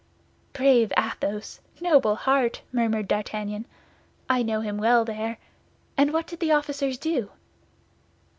[0.53, 1.59] '""Bravo, Athos!
[1.79, 3.67] Noble heart!" murmured D'Artagnan.
[4.27, 5.37] "I know him well there!
[5.95, 7.29] And what did the officers do?"